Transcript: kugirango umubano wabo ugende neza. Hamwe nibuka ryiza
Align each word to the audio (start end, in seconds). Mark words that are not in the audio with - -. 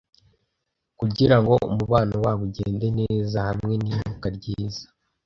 kugirango 0.99 1.53
umubano 1.71 2.15
wabo 2.23 2.41
ugende 2.49 2.87
neza. 2.99 3.37
Hamwe 3.47 3.73
nibuka 3.83 4.27
ryiza 4.37 4.85